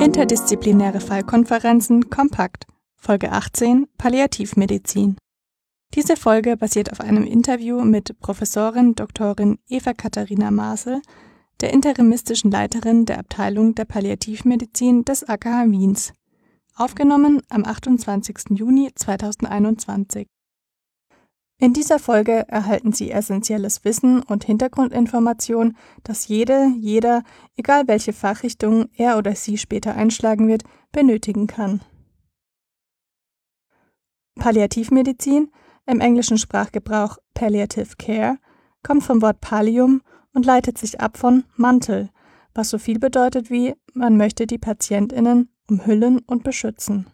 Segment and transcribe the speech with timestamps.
[0.00, 2.66] Interdisziplinäre Fallkonferenzen kompakt.
[2.96, 5.16] Folge 18 Palliativmedizin.
[5.94, 9.34] Diese Folge basiert auf einem Interview mit Professorin Dr.
[9.68, 11.00] Eva Katharina Maasel,
[11.60, 16.12] der interimistischen Leiterin der Abteilung der Palliativmedizin des AKH Wiens.
[16.76, 18.50] Aufgenommen am 28.
[18.50, 20.26] Juni 2021.
[21.60, 27.24] In dieser Folge erhalten Sie essentielles Wissen und Hintergrundinformation, das jede, jeder,
[27.56, 30.62] egal welche Fachrichtung er oder sie später einschlagen wird,
[30.92, 31.80] benötigen kann.
[34.36, 35.50] Palliativmedizin,
[35.86, 38.38] im englischen Sprachgebrauch Palliative Care,
[38.84, 42.10] kommt vom Wort Pallium und leitet sich ab von Mantel,
[42.54, 47.10] was so viel bedeutet wie man möchte die Patientinnen umhüllen und beschützen.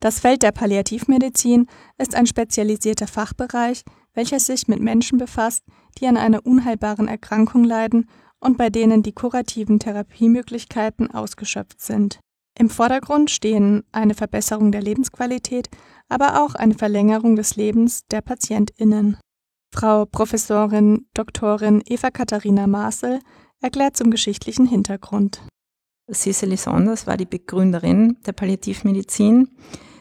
[0.00, 1.66] Das Feld der Palliativmedizin
[1.98, 3.82] ist ein spezialisierter Fachbereich,
[4.14, 5.64] welcher sich mit Menschen befasst,
[5.98, 12.20] die an einer unheilbaren Erkrankung leiden und bei denen die kurativen Therapiemöglichkeiten ausgeschöpft sind.
[12.56, 15.68] Im Vordergrund stehen eine Verbesserung der Lebensqualität,
[16.08, 19.16] aber auch eine Verlängerung des Lebens der Patientinnen.
[19.74, 21.60] Frau Professorin Dr.
[21.86, 23.20] Eva Katharina Maasel
[23.60, 25.40] erklärt zum geschichtlichen Hintergrund.
[26.10, 29.50] Cicely Saunders war die Begründerin der Palliativmedizin.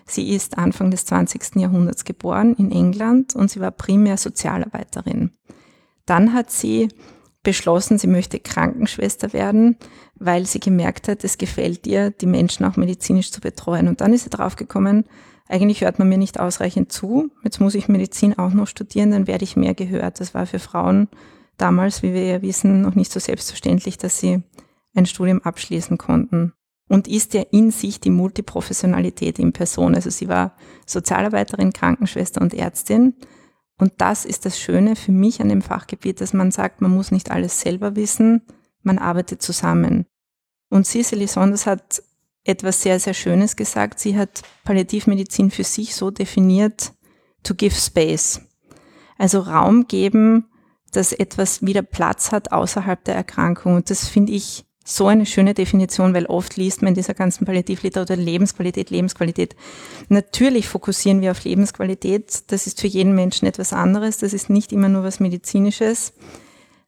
[0.07, 1.57] Sie ist Anfang des 20.
[1.57, 5.31] Jahrhunderts geboren in England und sie war primär Sozialarbeiterin.
[6.05, 6.87] Dann hat sie
[7.43, 9.77] beschlossen, sie möchte Krankenschwester werden,
[10.15, 13.87] weil sie gemerkt hat, es gefällt ihr, die Menschen auch medizinisch zu betreuen.
[13.87, 15.05] Und dann ist sie draufgekommen,
[15.49, 17.29] eigentlich hört man mir nicht ausreichend zu.
[17.43, 20.19] Jetzt muss ich Medizin auch noch studieren, dann werde ich mehr gehört.
[20.19, 21.07] Das war für Frauen
[21.57, 24.43] damals, wie wir ja wissen, noch nicht so selbstverständlich, dass sie
[24.93, 26.53] ein Studium abschließen konnten
[26.87, 29.95] und ist ja in sich die Multiprofessionalität in Person.
[29.95, 33.15] Also sie war Sozialarbeiterin, Krankenschwester und Ärztin.
[33.77, 37.11] Und das ist das Schöne für mich an dem Fachgebiet, dass man sagt, man muss
[37.11, 38.41] nicht alles selber wissen,
[38.81, 40.05] man arbeitet zusammen.
[40.69, 42.01] Und Cicely Saunders hat
[42.43, 43.99] etwas sehr, sehr Schönes gesagt.
[43.99, 46.93] Sie hat Palliativmedizin für sich so definiert,
[47.43, 48.41] to give space.
[49.17, 50.45] Also Raum geben,
[50.91, 53.75] dass etwas wieder Platz hat außerhalb der Erkrankung.
[53.75, 57.45] Und das finde ich so eine schöne Definition, weil oft liest man in dieser ganzen
[57.45, 59.53] Palliativliteratur Lebensqualität, Lebensqualität.
[60.07, 62.49] Natürlich fokussieren wir auf Lebensqualität.
[62.51, 64.17] Das ist für jeden Menschen etwas anderes.
[64.17, 66.13] Das ist nicht immer nur was Medizinisches.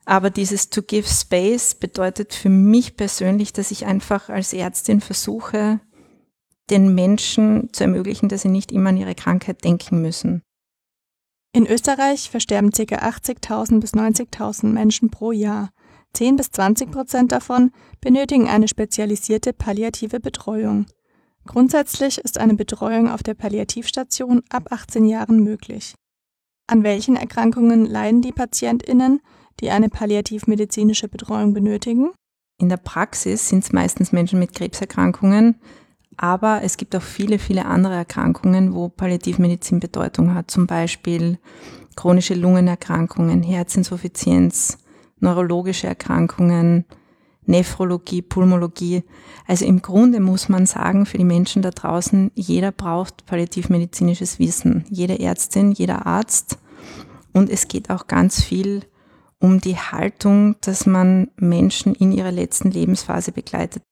[0.06, 5.82] Aber dieses to give space bedeutet für mich persönlich, dass ich einfach als Ärztin versuche,
[6.70, 10.42] den Menschen zu ermöglichen, dass sie nicht immer an ihre Krankheit denken müssen.
[11.52, 12.84] In Österreich versterben ca.
[12.84, 15.72] 80.000 bis 90.000 Menschen pro Jahr.
[16.20, 17.72] 10 bis 20 Prozent davon
[18.02, 20.86] benötigen eine spezialisierte palliative Betreuung.
[21.46, 25.96] Grundsätzlich ist eine Betreuung auf der Palliativstation ab 18 Jahren möglich.
[26.68, 29.22] An welchen Erkrankungen leiden die PatientInnen,
[29.62, 32.10] die eine palliativmedizinische Betreuung benötigen?
[32.58, 35.56] In der Praxis sind es meistens Menschen mit Krebserkrankungen,
[36.18, 41.40] aber es gibt auch viele, viele andere Erkrankungen, wo Palliativmedizin Bedeutung hat, zum Beispiel
[41.96, 44.80] chronische Lungenerkrankungen, Herzinsuffizienz,
[45.20, 46.86] neurologische Erkrankungen,
[47.46, 49.04] Nephrologie, Pulmologie.
[49.48, 54.86] Also im Grunde muss man sagen, für die Menschen da draußen, jeder braucht palliativmedizinisches Wissen.
[54.90, 56.60] Jede Ärztin, jeder Arzt.
[57.34, 58.84] Und es geht auch ganz viel
[59.40, 63.84] um die Haltung, dass man Menschen in ihrer letzten Lebensphase begleitet.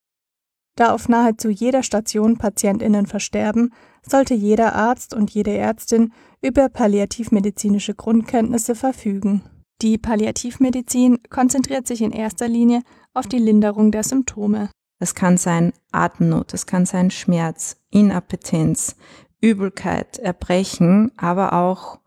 [0.75, 3.73] Da auf nahezu jeder Station Patientinnen versterben,
[4.03, 9.41] sollte jeder Arzt und jede Ärztin über palliativmedizinische Grundkenntnisse verfügen.
[9.81, 12.81] Die Palliativmedizin konzentriert sich in erster Linie
[13.13, 14.69] auf die Linderung der Symptome.
[14.99, 18.95] Das kann sein Atemnot, das kann sein Schmerz, Inappetenz,
[19.39, 21.99] Übelkeit, Erbrechen, aber auch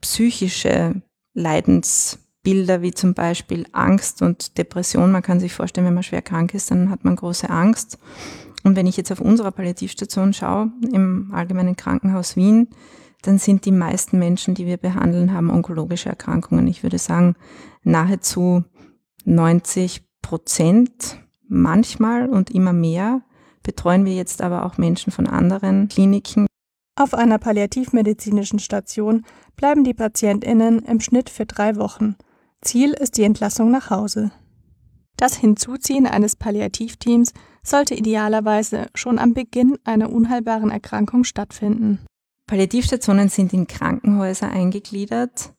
[0.00, 1.02] psychische
[1.34, 5.12] Leidensbilder wie zum Beispiel Angst und Depression.
[5.12, 7.98] Man kann sich vorstellen, wenn man schwer krank ist, dann hat man große Angst.
[8.64, 12.68] Und wenn ich jetzt auf unserer Palliativstation schaue, im Allgemeinen Krankenhaus Wien,
[13.26, 16.66] dann sind die meisten Menschen, die wir behandeln, haben onkologische Erkrankungen.
[16.68, 17.34] Ich würde sagen,
[17.82, 18.64] nahezu
[19.24, 23.22] 90 Prozent manchmal und immer mehr
[23.62, 26.46] betreuen wir jetzt aber auch Menschen von anderen Kliniken.
[26.98, 29.24] Auf einer palliativmedizinischen Station
[29.56, 32.16] bleiben die PatientInnen im Schnitt für drei Wochen.
[32.62, 34.30] Ziel ist die Entlassung nach Hause.
[35.16, 42.00] Das Hinzuziehen eines Palliativteams sollte idealerweise schon am Beginn einer unheilbaren Erkrankung stattfinden.
[42.46, 45.52] Palliativstationen sind in Krankenhäuser eingegliedert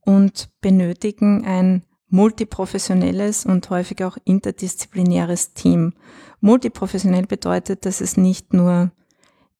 [0.00, 5.94] und benötigen ein multiprofessionelles und häufig auch interdisziplinäres Team.
[6.40, 8.90] Multiprofessionell bedeutet, dass es nicht nur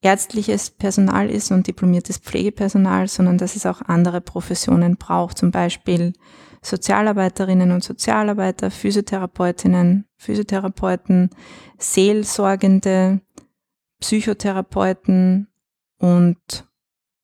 [0.03, 6.15] ärztliches Personal ist und diplomiertes Pflegepersonal, sondern dass es auch andere Professionen braucht, zum Beispiel
[6.63, 11.31] Sozialarbeiterinnen und Sozialarbeiter, Physiotherapeutinnen, Physiotherapeuten,
[11.79, 13.21] Seelsorgende,
[14.01, 15.49] Psychotherapeuten
[15.99, 16.70] und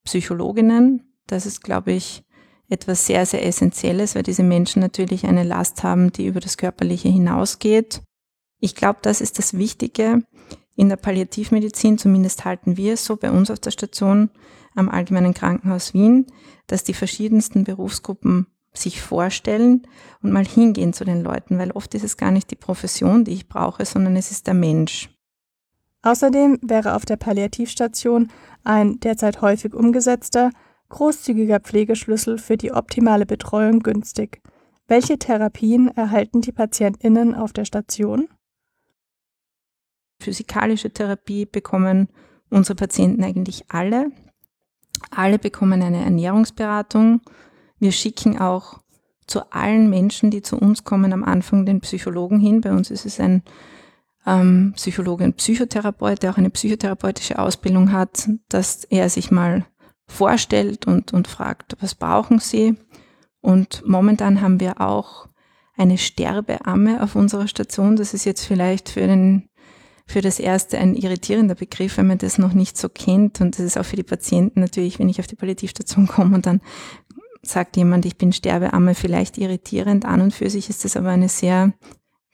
[0.06, 1.12] Psychologinnen.
[1.26, 2.24] Das ist, glaube ich,
[2.68, 7.08] etwas sehr, sehr Essentielles, weil diese Menschen natürlich eine Last haben, die über das Körperliche
[7.08, 8.02] hinausgeht.
[8.58, 10.22] Ich glaube, das ist das Wichtige
[10.74, 14.30] in der Palliativmedizin, zumindest halten wir es so bei uns auf der Station
[14.74, 16.26] am Allgemeinen Krankenhaus Wien,
[16.66, 19.86] dass die verschiedensten Berufsgruppen sich vorstellen
[20.22, 23.32] und mal hingehen zu den Leuten, weil oft ist es gar nicht die Profession, die
[23.32, 25.08] ich brauche, sondern es ist der Mensch.
[26.02, 28.28] Außerdem wäre auf der Palliativstation
[28.66, 30.50] ein derzeit häufig umgesetzter,
[30.88, 34.42] großzügiger Pflegeschlüssel für die optimale Betreuung günstig.
[34.88, 38.28] Welche Therapien erhalten die Patientinnen auf der Station?
[40.20, 42.08] Physikalische Therapie bekommen
[42.50, 44.10] unsere Patienten eigentlich alle.
[45.10, 47.20] Alle bekommen eine Ernährungsberatung.
[47.78, 48.80] Wir schicken auch
[49.26, 52.60] zu allen Menschen, die zu uns kommen, am Anfang den Psychologen hin.
[52.60, 53.42] Bei uns ist es ein
[54.26, 59.66] ähm, Psychologe und Psychotherapeut, der auch eine psychotherapeutische Ausbildung hat, dass er sich mal
[60.06, 62.76] vorstellt und, und fragt, was brauchen Sie?
[63.40, 65.28] Und momentan haben wir auch
[65.76, 67.96] eine Sterbeamme auf unserer Station.
[67.96, 69.48] Das ist jetzt vielleicht für den
[70.08, 73.40] für das erste ein irritierender Begriff, wenn man das noch nicht so kennt.
[73.40, 76.46] Und das ist auch für die Patienten natürlich, wenn ich auf die Palliativstation komme und
[76.46, 76.60] dann
[77.42, 80.04] sagt jemand, ich bin Sterbeamme, vielleicht irritierend.
[80.04, 81.72] An und für sich ist das aber eine sehr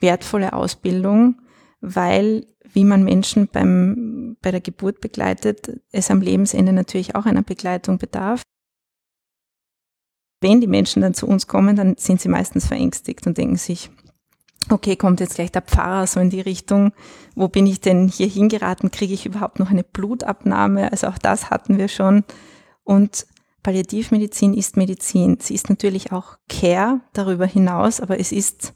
[0.00, 1.37] wertvolle Ausbildung,
[1.82, 7.43] weil wie man Menschen beim, bei der Geburt begleitet, es am Lebensende natürlich auch einer
[7.43, 8.43] Begleitung bedarf.
[10.40, 13.90] Wenn die Menschen dann zu uns kommen, dann sind sie meistens verängstigt und denken sich,
[14.70, 16.93] okay, kommt jetzt gleich der Pfarrer so in die Richtung,
[17.34, 20.90] wo bin ich denn hier hingeraten, kriege ich überhaupt noch eine Blutabnahme?
[20.90, 22.25] Also auch das hatten wir schon.
[22.85, 23.26] Und
[23.62, 25.38] Palliativmedizin ist Medizin.
[25.40, 28.73] Sie ist natürlich auch Care darüber hinaus, aber es ist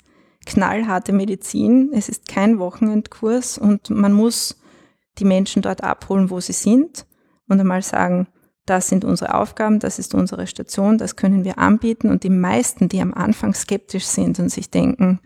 [0.47, 1.91] knallharte Medizin.
[1.93, 4.59] Es ist kein Wochenendkurs und man muss
[5.19, 7.07] die Menschen dort abholen, wo sie sind
[7.49, 8.29] und einmal sagen,
[8.67, 12.11] das sind unsere Aufgaben, das ist unsere Station, das können wir anbieten.
[12.11, 15.21] Und die meisten, die am Anfang skeptisch sind und sich denken,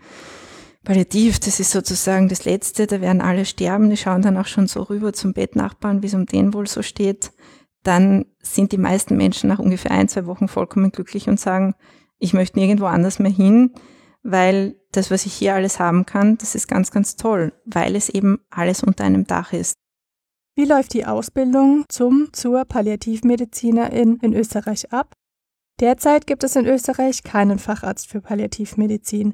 [0.83, 4.67] Palliativ, das ist sozusagen das Letzte, da werden alle sterben, die schauen dann auch schon
[4.67, 7.31] so rüber zum Bettnachbarn, wie es um den wohl so steht.
[7.83, 11.75] Dann sind die meisten Menschen nach ungefähr ein, zwei Wochen vollkommen glücklich und sagen,
[12.17, 13.73] ich möchte nirgendwo anders mehr hin,
[14.23, 18.09] weil das, was ich hier alles haben kann, das ist ganz, ganz toll, weil es
[18.09, 19.75] eben alles unter einem Dach ist.
[20.55, 25.13] Wie läuft die Ausbildung zum zur Palliativmedizinerin in Österreich ab?
[25.79, 29.33] Derzeit gibt es in Österreich keinen Facharzt für Palliativmedizin.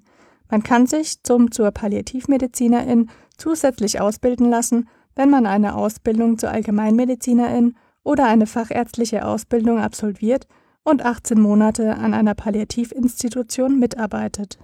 [0.49, 7.75] Man kann sich zum zur Palliativmedizinerin zusätzlich ausbilden lassen, wenn man eine Ausbildung zur Allgemeinmedizinerin
[8.03, 10.47] oder eine fachärztliche Ausbildung absolviert
[10.83, 14.59] und 18 Monate an einer Palliativinstitution mitarbeitet.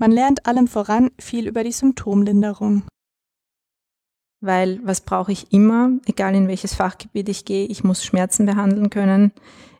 [0.00, 2.84] Man lernt allem voran viel über die Symptomlinderung.
[4.40, 8.88] Weil was brauche ich immer, egal in welches Fachgebiet ich gehe, ich muss Schmerzen behandeln
[8.88, 9.32] können.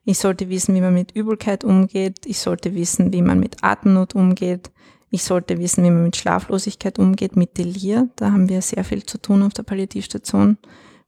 [0.05, 2.27] Ich sollte wissen, wie man mit Übelkeit umgeht.
[2.27, 4.71] Ich sollte wissen, wie man mit Atemnot umgeht.
[5.09, 8.11] Ich sollte wissen, wie man mit Schlaflosigkeit umgeht, mit Delir.
[8.17, 10.59] Da haben wir sehr viel zu tun auf der Palliativstation.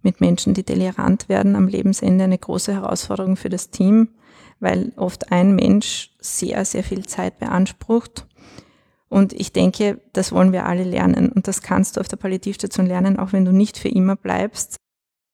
[0.00, 4.08] Mit Menschen, die delirant werden am Lebensende, eine große Herausforderung für das Team,
[4.58, 8.26] weil oft ein Mensch sehr, sehr viel Zeit beansprucht.
[9.12, 11.28] Und ich denke, das wollen wir alle lernen.
[11.28, 14.76] Und das kannst du auf der Palliativstation lernen, auch wenn du nicht für immer bleibst.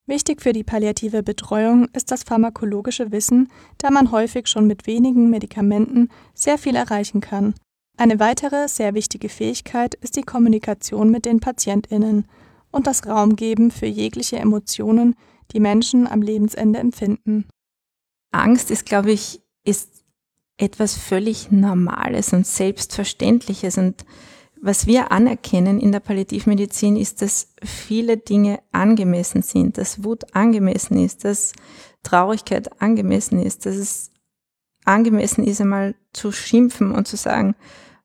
[0.04, 5.30] Wichtig für die palliative Betreuung ist das pharmakologische Wissen, da man häufig schon mit wenigen
[5.30, 7.54] Medikamenten sehr viel erreichen kann.
[7.96, 12.26] Eine weitere sehr wichtige Fähigkeit ist die Kommunikation mit den Patientinnen
[12.72, 15.14] und das Raumgeben für jegliche Emotionen,
[15.52, 17.46] die Menschen am Lebensende empfinden.
[18.32, 19.97] Angst ist, glaube ich, ist
[20.58, 23.78] etwas völlig Normales und Selbstverständliches.
[23.78, 24.04] Und
[24.60, 31.02] was wir anerkennen in der Palliativmedizin ist, dass viele Dinge angemessen sind, dass Wut angemessen
[31.02, 31.52] ist, dass
[32.02, 34.12] Traurigkeit angemessen ist, dass es
[34.84, 37.54] angemessen ist, einmal zu schimpfen und zu sagen,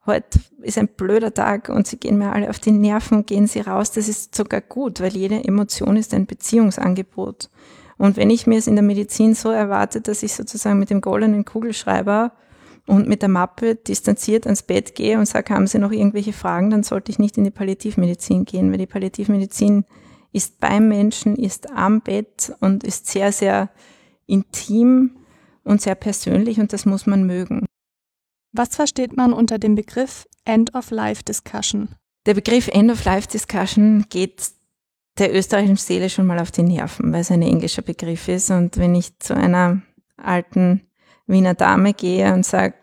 [0.05, 3.62] heute ist ein blöder Tag und sie gehen mir alle auf die Nerven, gehen sie
[3.62, 3.91] raus.
[3.91, 7.50] Das ist sogar gut, weil jede Emotion ist ein Beziehungsangebot.
[8.03, 11.00] Und wenn ich mir es in der Medizin so erwarte, dass ich sozusagen mit dem
[11.00, 12.33] goldenen Kugelschreiber
[12.86, 16.69] und mit der Mappe distanziert ans Bett gehe und sage, haben Sie noch irgendwelche Fragen,
[16.69, 19.86] dann sollte ich nicht in die Palliativmedizin gehen, weil die Palliativmedizin
[20.33, 23.69] ist beim Menschen, ist am Bett und ist sehr, sehr
[24.25, 25.15] intim
[25.63, 27.65] und sehr persönlich und das muss man mögen.
[28.51, 31.95] Was versteht man unter dem Begriff End-of-Life-Discussion?
[32.25, 34.51] Der Begriff End-of-Life-Discussion geht
[35.17, 38.50] der österreichischen Seele schon mal auf die Nerven, weil es ein englischer Begriff ist.
[38.50, 39.82] Und wenn ich zu einer
[40.17, 40.82] alten
[41.27, 42.75] Wiener Dame gehe und sage,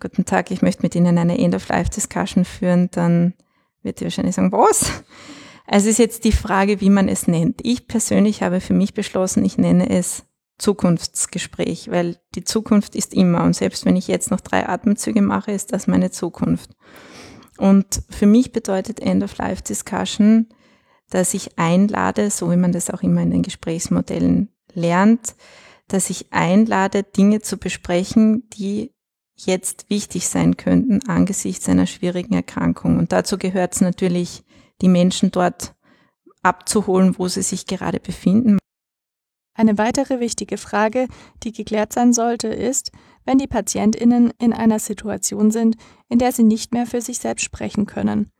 [0.00, 3.34] guten Tag, ich möchte mit Ihnen eine End-of-Life-Discussion führen, dann
[3.82, 5.02] wird die wahrscheinlich sagen, was?
[5.66, 7.60] Also es ist jetzt die Frage, wie man es nennt.
[7.62, 10.24] Ich persönlich habe für mich beschlossen, ich nenne es
[10.58, 15.52] Zukunftsgespräch, weil die Zukunft ist immer und selbst wenn ich jetzt noch drei Atemzüge mache,
[15.52, 16.70] ist das meine Zukunft.
[17.58, 20.48] Und für mich bedeutet End-of-Life-Discussion,
[21.10, 25.34] dass ich einlade, so wie man das auch immer in den Gesprächsmodellen lernt,
[25.88, 28.92] dass ich einlade, Dinge zu besprechen, die
[29.36, 32.98] jetzt wichtig sein könnten angesichts einer schwierigen Erkrankung.
[32.98, 34.44] Und dazu gehört es natürlich,
[34.82, 35.74] die Menschen dort
[36.42, 38.58] abzuholen, wo sie sich gerade befinden.
[39.54, 41.08] Eine weitere wichtige Frage,
[41.42, 42.92] die geklärt sein sollte, ist,
[43.24, 45.76] wenn die Patientinnen in einer Situation sind,
[46.08, 48.30] in der sie nicht mehr für sich selbst sprechen können.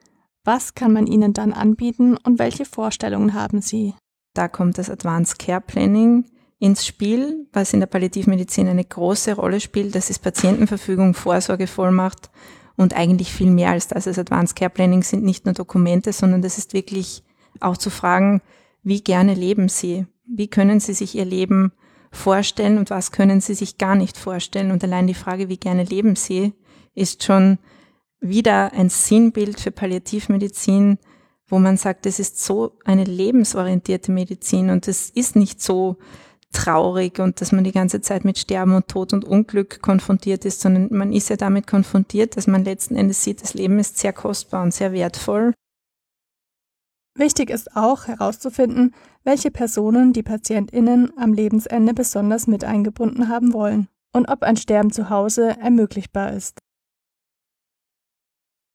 [0.51, 3.93] Was kann man ihnen dann anbieten und welche Vorstellungen haben sie?
[4.33, 6.25] Da kommt das Advanced Care Planning
[6.59, 9.95] ins Spiel, was in der Palliativmedizin eine große Rolle spielt.
[9.95, 12.31] Das ist Patientenverfügung, Vorsorgevollmacht
[12.79, 14.05] und eigentlich viel mehr als das.
[14.05, 17.25] Das Advanced Care Planning sind nicht nur Dokumente, sondern das ist wirklich
[17.61, 18.41] auch zu fragen,
[18.83, 20.07] wie gerne leben Sie?
[20.25, 21.73] Wie können Sie sich Ihr Leben
[22.11, 24.71] vorstellen und was können Sie sich gar nicht vorstellen?
[24.71, 26.55] Und allein die Frage, wie gerne leben Sie,
[26.95, 27.59] ist schon
[28.21, 30.99] wieder ein Sinnbild für Palliativmedizin,
[31.47, 35.97] wo man sagt, es ist so eine lebensorientierte Medizin und es ist nicht so
[36.53, 40.61] traurig und dass man die ganze Zeit mit Sterben und Tod und Unglück konfrontiert ist,
[40.61, 44.13] sondern man ist ja damit konfrontiert, dass man letzten Endes sieht, das Leben ist sehr
[44.13, 45.53] kostbar und sehr wertvoll
[47.19, 48.95] Wichtig ist auch herauszufinden,
[49.25, 54.93] welche Personen die Patientinnen am Lebensende besonders mit eingebunden haben wollen und ob ein Sterben
[54.93, 56.61] zu Hause ermöglichbar ist.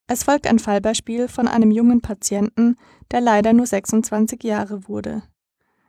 [0.07, 2.75] Es folgt ein Fallbeispiel von einem jungen Patienten,
[3.11, 5.23] der leider nur 26 Jahre wurde.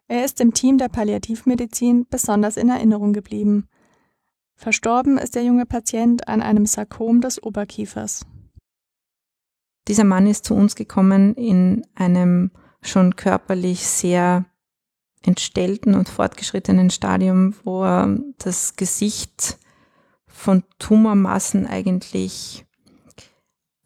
[0.06, 3.68] Er ist im Team der Palliativmedizin besonders in Erinnerung geblieben.
[4.54, 8.24] Verstorben ist der junge Patient an einem Sarkom des Oberkiefers.
[9.88, 14.44] Dieser Mann ist zu uns gekommen in einem schon körperlich sehr
[15.22, 19.58] entstellten und fortgeschrittenen Stadium, wo er das Gesicht
[20.26, 22.63] von Tumormassen eigentlich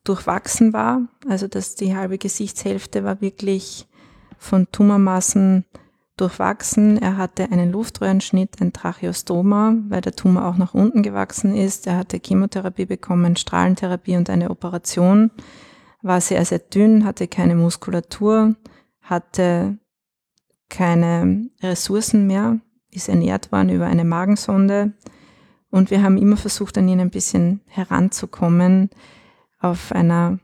[0.09, 1.03] durchwachsen war.
[1.29, 3.87] Also dass die halbe Gesichtshälfte war wirklich
[4.39, 5.65] von Tumormassen
[6.17, 7.01] durchwachsen.
[7.01, 11.87] Er hatte einen Luftröhrenschnitt, ein Tracheostoma, weil der Tumor auch nach unten gewachsen ist.
[11.87, 15.31] Er hatte Chemotherapie bekommen, Strahlentherapie und eine Operation
[16.03, 18.55] war sehr, sehr dünn, hatte keine Muskulatur,
[19.01, 19.79] hatte
[20.69, 22.61] keine Ressourcen mehr,
[22.91, 24.93] ist ernährt worden über eine Magensonde.
[25.71, 28.91] Und wir haben immer versucht, an ihn ein bisschen heranzukommen
[29.59, 30.39] auf einer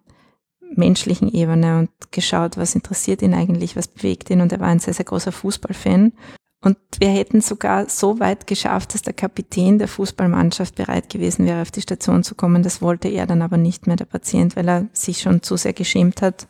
[0.76, 4.40] menschlichen Ebene und geschaut, was interessiert ihn eigentlich, was bewegt ihn.
[4.40, 6.12] Und er war ein sehr, sehr großer Fußballfan.
[6.61, 11.61] Und wir hätten sogar so weit geschafft, dass der Kapitän der Fußballmannschaft bereit gewesen wäre,
[11.61, 12.62] auf die Station zu kommen.
[12.62, 15.75] Das wollte er dann aber nicht mehr, der Patient, weil er sich schon zu sehr
[15.75, 16.49] geschämt hat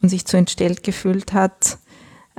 [0.00, 1.78] und sich zu entstellt gefühlt hat.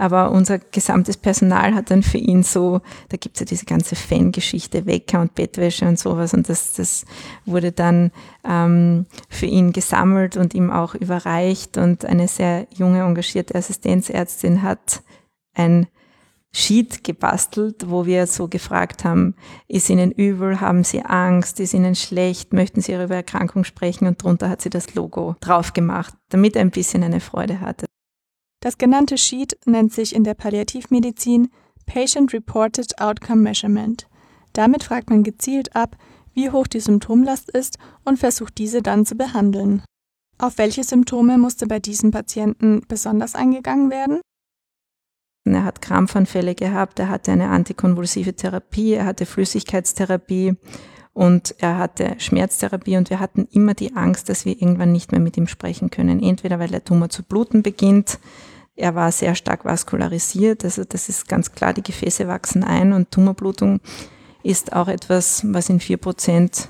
[0.02, 4.88] Aber unser gesamtes Personal hat dann für ihn so, da gibt's ja diese ganze Fangeschichte,
[4.88, 6.34] Wecker und Bettwäsche und sowas.
[6.34, 7.06] Und das, das
[7.46, 8.10] wurde dann
[8.44, 11.78] ähm, für ihn gesammelt und ihm auch überreicht.
[11.78, 15.04] Und eine sehr junge, engagierte Assistenzärztin hat
[15.54, 15.86] ein
[16.52, 19.36] Sheet gebastelt, wo wir so gefragt haben,
[19.68, 24.24] ist Ihnen übel, haben Sie Angst, ist Ihnen schlecht, möchten Sie Ihre Erkrankung sprechen und
[24.24, 27.86] drunter hat sie das Logo drauf gemacht, damit er ein bisschen eine Freude hatte.
[28.62, 31.50] Das genannte Sheet nennt sich in der Palliativmedizin
[31.88, 34.08] Patient Reported Outcome Measurement.
[34.54, 35.98] Damit fragt man gezielt ab,
[36.34, 39.82] wie hoch die Symptomlast ist und versucht diese dann zu behandeln.
[40.38, 44.22] Auf welche Symptome musste bei diesem Patienten besonders eingegangen werden?
[45.44, 50.56] Er hat Krampfanfälle gehabt, er hatte eine antikonvulsive Therapie, er hatte Flüssigkeitstherapie
[51.14, 55.20] und er hatte Schmerztherapie und wir hatten immer die Angst, dass wir irgendwann nicht mehr
[55.20, 56.22] mit ihm sprechen können.
[56.22, 58.20] Entweder weil der Tumor zu bluten beginnt,
[58.76, 63.12] er war sehr stark vaskularisiert, also das ist ganz klar, die Gefäße wachsen ein und
[63.12, 63.80] Tumorblutung
[64.44, 66.70] ist auch etwas, was in vier Prozent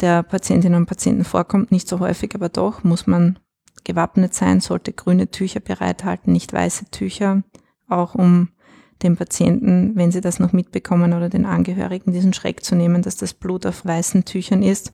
[0.00, 3.38] der Patientinnen und Patienten vorkommt, nicht so häufig, aber doch muss man
[3.84, 7.42] gewappnet sein, sollte grüne Tücher bereithalten, nicht weiße Tücher
[7.88, 8.48] auch um
[9.02, 13.16] den Patienten, wenn sie das noch mitbekommen oder den Angehörigen, diesen Schreck zu nehmen, dass
[13.16, 14.92] das Blut auf weißen Tüchern ist.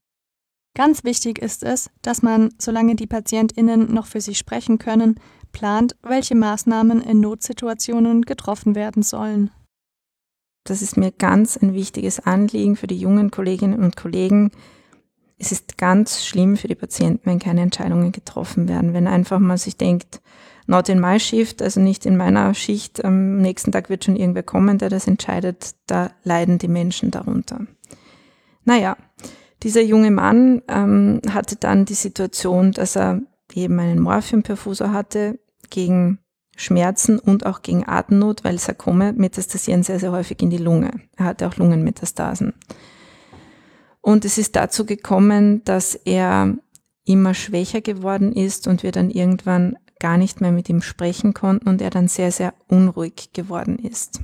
[0.74, 5.16] Ganz wichtig ist es, dass man, solange die Patientinnen noch für sich sprechen können,
[5.58, 9.50] plant, welche Maßnahmen in Notsituationen getroffen werden sollen.
[10.64, 14.52] Das ist mir ganz ein wichtiges Anliegen für die jungen Kolleginnen und Kollegen.
[15.36, 19.58] Es ist ganz schlimm für die Patienten, wenn keine Entscheidungen getroffen werden, wenn einfach mal
[19.58, 20.20] sich denkt,
[20.66, 23.04] not in my shift, also nicht in meiner Schicht.
[23.04, 25.74] Am nächsten Tag wird schon irgendwer kommen, der das entscheidet.
[25.86, 27.66] Da leiden die Menschen darunter.
[28.64, 28.96] Naja,
[29.64, 33.22] Dieser junge Mann ähm, hatte dann die Situation, dass er
[33.52, 36.18] eben einen Morphiumperfusor hatte gegen
[36.56, 40.90] Schmerzen und auch gegen Atemnot, weil Sarkome metastasieren sehr, sehr häufig in die Lunge.
[41.16, 42.52] Er hatte auch Lungenmetastasen.
[44.00, 46.54] Und es ist dazu gekommen, dass er
[47.04, 51.68] immer schwächer geworden ist und wir dann irgendwann gar nicht mehr mit ihm sprechen konnten
[51.68, 54.20] und er dann sehr, sehr unruhig geworden ist.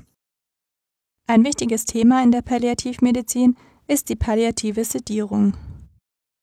[1.27, 5.55] Ein wichtiges Thema in der Palliativmedizin ist die palliative Sedierung.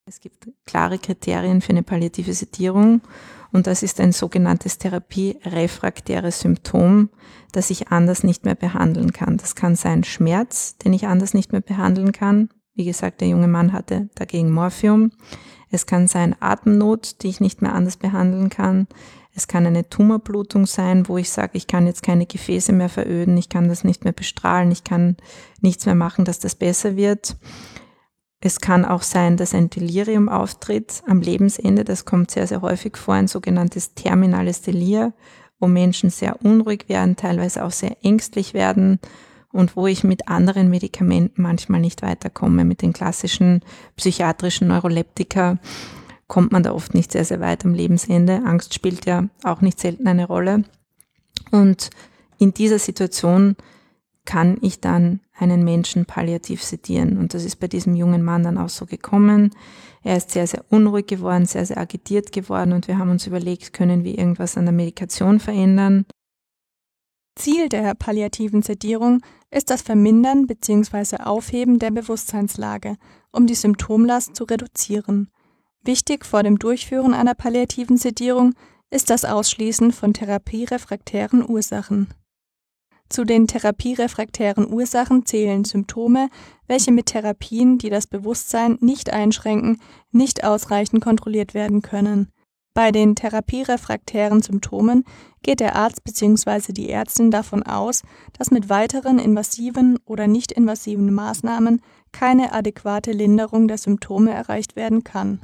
[0.06, 3.02] Es gibt klare Kriterien für eine palliative Sedierung
[3.52, 7.10] und das ist ein sogenanntes therapierefraktäres Symptom,
[7.52, 9.38] das ich anders nicht mehr behandeln kann.
[9.38, 12.50] Das kann sein Schmerz, den ich anders nicht mehr behandeln kann.
[12.74, 15.12] Wie gesagt, der junge Mann hatte dagegen Morphium.
[15.70, 18.88] Es kann sein Atemnot, die ich nicht mehr anders behandeln kann.
[19.34, 23.38] Es kann eine Tumorblutung sein, wo ich sage, ich kann jetzt keine Gefäße mehr veröden,
[23.38, 25.16] ich kann das nicht mehr bestrahlen, ich kann
[25.62, 27.38] nichts mehr machen, dass das besser wird.
[28.44, 31.84] Es kann auch sein, dass ein Delirium auftritt am Lebensende.
[31.84, 35.14] Das kommt sehr, sehr häufig vor, ein sogenanntes terminales Delir,
[35.60, 39.00] wo Menschen sehr unruhig werden, teilweise auch sehr ängstlich werden
[39.52, 42.66] und wo ich mit anderen Medikamenten manchmal nicht weiterkomme.
[42.66, 43.62] Mit den klassischen
[43.96, 45.60] psychiatrischen Neuroleptika
[46.28, 48.42] kommt man da oft nicht sehr, sehr weit am Lebensende.
[48.44, 50.64] Angst spielt ja auch nicht selten eine Rolle.
[51.52, 51.92] Und
[52.40, 53.56] in dieser Situation
[54.26, 57.18] kann ich dann einen Menschen palliativ sedieren.
[57.18, 59.52] Und das ist bei diesem jungen Mann dann auch so gekommen.
[60.04, 63.74] Er ist sehr, sehr unruhig geworden, sehr, sehr agitiert geworden und wir haben uns überlegt,
[63.74, 66.06] können wir irgendwas an der Medikation verändern.
[67.36, 71.18] Ziel der palliativen Sedierung ist das Vermindern bzw.
[71.24, 72.98] Aufheben der Bewusstseinslage,
[73.32, 75.30] um die Symptomlast zu reduzieren.
[75.84, 78.54] Wichtig vor dem Durchführen einer palliativen Sedierung
[78.92, 82.14] ist das Ausschließen von therapierefraktären Ursachen.
[83.12, 86.30] Zu den therapierefraktären Ursachen zählen Symptome,
[86.68, 89.82] welche mit Therapien, die das Bewusstsein nicht einschränken,
[90.14, 92.32] nicht ausreichend kontrolliert werden können.
[92.74, 95.04] Bei den therapierefraktären Symptomen
[95.44, 96.72] geht der Arzt bzw.
[96.72, 98.04] die Ärztin davon aus,
[98.38, 101.82] dass mit weiteren invasiven oder nicht invasiven Maßnahmen
[102.14, 105.42] keine adäquate Linderung der Symptome erreicht werden kann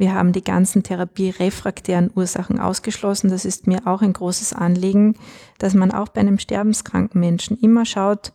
[0.00, 3.28] wir haben die ganzen therapierefraktären Ursachen ausgeschlossen.
[3.28, 5.14] Das ist mir auch ein großes Anliegen,
[5.58, 8.32] dass man auch bei einem sterbenskranken Menschen immer schaut,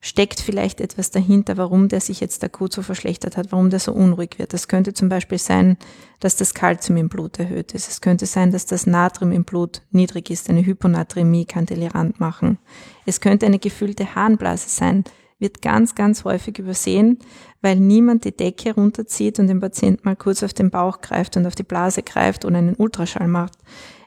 [0.00, 3.92] steckt vielleicht etwas dahinter, warum der sich jetzt akut so verschlechtert hat, warum der so
[3.92, 4.52] unruhig wird.
[4.52, 5.78] Das könnte zum Beispiel sein,
[6.18, 7.88] dass das Kalzium im Blut erhöht ist.
[7.88, 10.50] Es könnte sein, dass das Natrium im Blut niedrig ist.
[10.50, 12.58] Eine Hyponatremie kann Delirant machen.
[13.06, 15.04] Es könnte eine gefüllte Harnblase sein
[15.44, 17.20] wird ganz, ganz häufig übersehen,
[17.62, 21.46] weil niemand die Decke runterzieht und den Patient mal kurz auf den Bauch greift und
[21.46, 23.58] auf die Blase greift oder einen Ultraschall macht.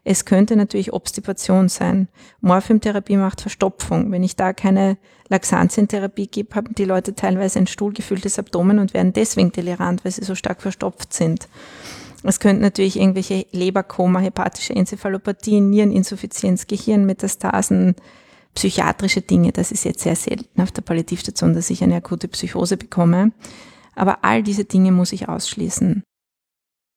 [0.04, 2.08] Es könnte natürlich Obstipation sein.
[2.42, 4.12] Morphiumtherapie macht Verstopfung.
[4.12, 4.98] Wenn ich da keine
[5.28, 10.24] Laxantientherapie gebe, haben die Leute teilweise ein stuhlgefülltes Abdomen und werden deswegen delirant, weil sie
[10.24, 11.50] so stark verstopft sind.
[12.24, 17.96] Es könnten natürlich irgendwelche Leberkoma, hepatische Enzephalopathien, Niereninsuffizienz, Gehirnmetastasen,
[18.58, 19.52] psychiatrische Dinge.
[19.52, 23.32] Das ist jetzt sehr selten auf der Palliativstation, dass ich eine akute Psychose bekomme.
[23.94, 26.02] Aber all diese Dinge muss ich ausschließen.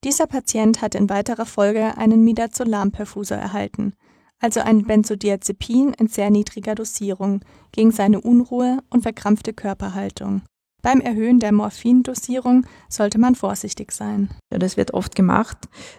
[0.03, 3.93] Dieser Patient hat in weiterer Folge einen Midazolam-Perfusor erhalten,
[4.39, 10.41] also ein Benzodiazepin in sehr niedriger Dosierung gegen seine Unruhe und verkrampfte Körperhaltung.
[10.81, 14.29] Beim Erhöhen der Morphindosierung sollte man vorsichtig sein.
[14.51, 15.57] Ja, das wird oft gemacht.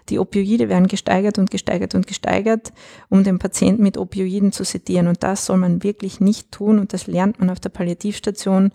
[0.09, 2.73] Die Opioide werden gesteigert und gesteigert und gesteigert,
[3.09, 5.07] um den Patienten mit Opioiden zu sedieren.
[5.07, 6.81] Und das soll man wirklich nicht tun.
[6.81, 8.73] Und das lernt man auf der Palliativstation,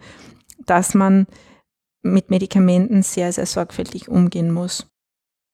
[0.66, 1.28] dass man
[2.04, 4.88] mit Medikamenten sehr, sehr sorgfältig umgehen muss.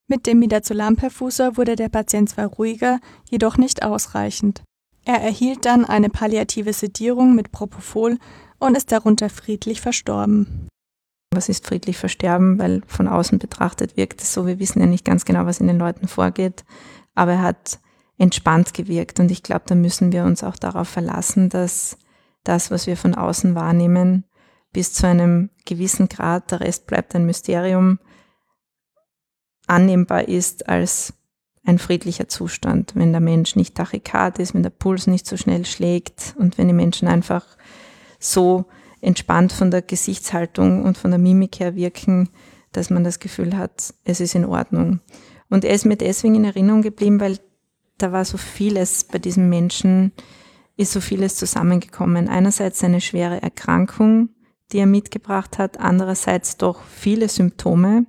[0.06, 4.62] Mit dem Midazolam-Perfusor wurde der Patient zwar ruhiger, jedoch nicht ausreichend.
[5.06, 8.18] Er erhielt dann eine palliative Sedierung mit Propofol
[8.64, 10.68] und ist darunter friedlich verstorben.
[11.32, 12.58] Was ist friedlich versterben?
[12.58, 15.66] Weil von außen betrachtet wirkt es so, wir wissen ja nicht ganz genau, was in
[15.66, 16.64] den Leuten vorgeht,
[17.14, 17.80] aber er hat
[18.16, 21.98] entspannt gewirkt und ich glaube, da müssen wir uns auch darauf verlassen, dass
[22.44, 24.24] das, was wir von außen wahrnehmen,
[24.72, 27.98] bis zu einem gewissen Grad, der Rest bleibt ein Mysterium,
[29.66, 31.14] annehmbar ist als
[31.64, 35.64] ein friedlicher Zustand, wenn der Mensch nicht tachykard ist, wenn der Puls nicht so schnell
[35.64, 37.56] schlägt und wenn die Menschen einfach
[38.24, 38.66] so
[39.00, 42.30] entspannt von der Gesichtshaltung und von der Mimik her wirken,
[42.72, 45.00] dass man das Gefühl hat, es ist in Ordnung.
[45.50, 47.38] Und er ist mir deswegen in Erinnerung geblieben, weil
[47.98, 50.12] da war so vieles bei diesem Menschen,
[50.76, 52.28] ist so vieles zusammengekommen.
[52.28, 54.30] Einerseits eine schwere Erkrankung,
[54.72, 58.06] die er mitgebracht hat, andererseits doch viele Symptome,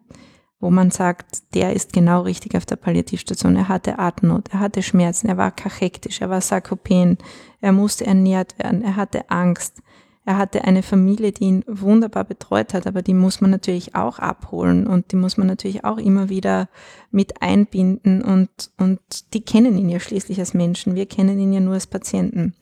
[0.59, 3.55] wo man sagt, der ist genau richtig auf der Palliativstation.
[3.55, 7.17] Er hatte Atemnot, er hatte Schmerzen, er war kachektisch, er war sarkopen,
[7.61, 9.83] er musste ernährt werden, er hatte Angst,
[10.27, 14.17] Er hatte eine Familie, die ihn wunderbar betreut hat, aber die muss man natürlich auch
[14.17, 16.67] abholen und die muss man natürlich auch immer wieder
[17.11, 18.99] mit einbinden und, und
[19.35, 20.95] die kennen ihn ja schließlich als Menschen.
[20.95, 22.55] Wir kennen ihn ja nur als Patienten.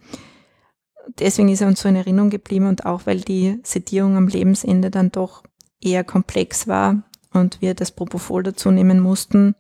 [1.20, 4.92] Deswegen ist er uns so in Erinnerung geblieben und auch weil die Sedierung am Lebensende
[4.92, 5.44] dann doch
[5.82, 9.56] eher komplex war und wir das Propofol dazu nehmen mussten,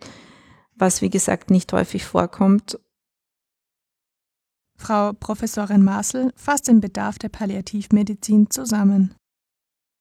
[0.75, 2.79] was wie gesagt nicht häufig vorkommt
[4.83, 9.15] Frau Professorin Marcel fasst den Bedarf der Palliativmedizin zusammen.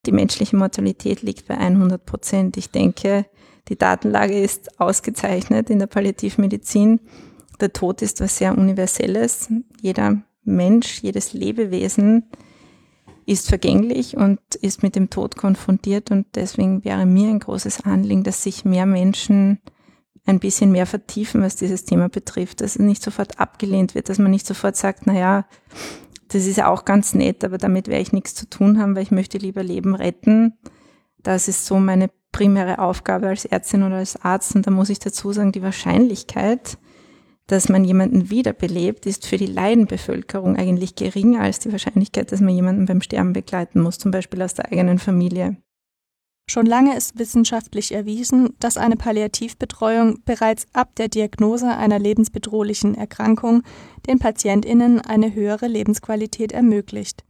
[0.06, 2.56] Die menschliche Mortalität liegt bei 100 Prozent.
[2.56, 3.26] Ich denke,
[3.68, 6.98] die Datenlage ist ausgezeichnet in der Palliativmedizin.
[7.60, 9.48] Der Tod ist was sehr Universelles.
[9.80, 12.24] Jeder Mensch, jedes Lebewesen
[13.24, 18.24] ist vergänglich und ist mit dem Tod konfrontiert und deswegen wäre mir ein großes Anliegen,
[18.24, 19.60] dass sich mehr Menschen
[20.24, 24.18] ein bisschen mehr vertiefen, was dieses Thema betrifft, dass es nicht sofort abgelehnt wird, dass
[24.18, 25.46] man nicht sofort sagt, na ja,
[26.28, 29.02] das ist ja auch ganz nett, aber damit werde ich nichts zu tun haben, weil
[29.02, 30.54] ich möchte lieber Leben retten.
[31.22, 34.56] Das ist so meine primäre Aufgabe als Ärztin oder als Arzt.
[34.56, 36.78] Und da muss ich dazu sagen, die Wahrscheinlichkeit,
[37.46, 42.54] dass man jemanden wiederbelebt, ist für die Leidenbevölkerung eigentlich geringer als die Wahrscheinlichkeit, dass man
[42.54, 45.56] jemanden beim Sterben begleiten muss, zum Beispiel aus der eigenen Familie.
[46.48, 53.62] Schon lange ist wissenschaftlich erwiesen, dass eine Palliativbetreuung bereits ab der Diagnose einer lebensbedrohlichen Erkrankung
[54.07, 57.24] den Patientinnen eine höhere Lebensqualität ermöglicht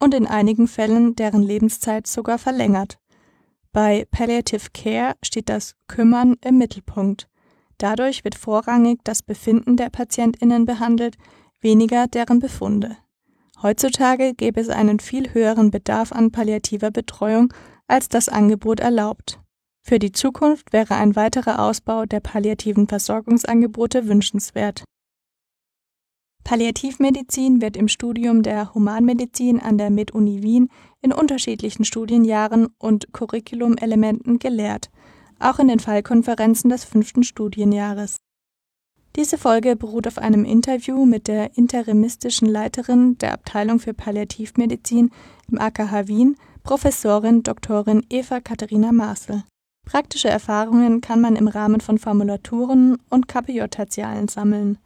[0.00, 2.98] und in einigen Fällen deren Lebenszeit sogar verlängert.
[3.72, 7.28] Bei Palliative Care steht das Kümmern im Mittelpunkt.
[7.78, 11.16] Dadurch wird vorrangig das Befinden der Patientinnen behandelt,
[11.60, 12.96] weniger deren Befunde.
[13.62, 17.52] Heutzutage gäbe es einen viel höheren Bedarf an palliativer Betreuung
[17.88, 19.40] als das Angebot erlaubt.
[19.82, 24.84] Für die Zukunft wäre ein weiterer Ausbau der palliativen Versorgungsangebote wünschenswert.
[26.44, 30.70] Palliativmedizin wird im Studium der Humanmedizin an der MedUni Wien
[31.02, 34.90] in unterschiedlichen Studienjahren und Curriculumelementen gelehrt,
[35.38, 38.16] auch in den Fallkonferenzen des fünften Studienjahres.
[39.16, 45.10] Diese Folge beruht auf einem Interview mit der interimistischen Leiterin der Abteilung für Palliativmedizin
[45.50, 49.44] im AKH Wien, Professorin Doktorin Eva Katharina Marcel.
[49.86, 54.78] Praktische Erfahrungen kann man im Rahmen von Formulaturen und KPJ-Tertialen sammeln.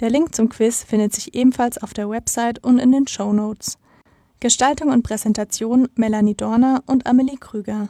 [0.02, 3.78] Der Link zum Quiz findet sich ebenfalls auf der Website und in den Show Notes.
[4.46, 7.90] Gestaltung und Präsentation Melanie Dorner und Amelie Krüger